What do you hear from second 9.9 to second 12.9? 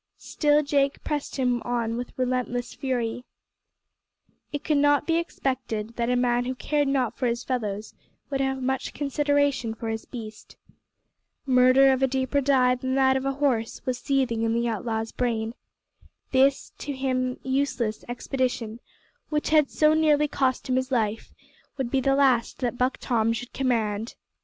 beast. Murder of a deeper dye